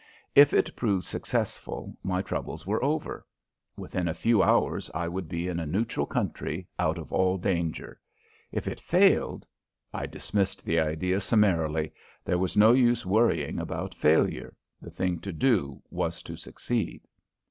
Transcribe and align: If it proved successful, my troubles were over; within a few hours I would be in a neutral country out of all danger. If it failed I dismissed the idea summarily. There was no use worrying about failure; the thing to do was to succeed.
If 0.33 0.51
it 0.51 0.75
proved 0.75 1.05
successful, 1.05 1.95
my 2.01 2.23
troubles 2.23 2.65
were 2.65 2.83
over; 2.83 3.23
within 3.77 4.07
a 4.07 4.15
few 4.15 4.41
hours 4.41 4.89
I 4.95 5.07
would 5.07 5.29
be 5.29 5.47
in 5.47 5.59
a 5.59 5.67
neutral 5.67 6.07
country 6.07 6.67
out 6.79 6.97
of 6.97 7.13
all 7.13 7.37
danger. 7.37 8.01
If 8.51 8.67
it 8.67 8.79
failed 8.79 9.45
I 9.93 10.07
dismissed 10.07 10.65
the 10.65 10.79
idea 10.79 11.21
summarily. 11.21 11.93
There 12.25 12.39
was 12.39 12.57
no 12.57 12.71
use 12.71 13.05
worrying 13.05 13.59
about 13.59 13.93
failure; 13.93 14.55
the 14.81 14.89
thing 14.89 15.19
to 15.19 15.31
do 15.31 15.83
was 15.91 16.23
to 16.23 16.35
succeed. 16.35 17.01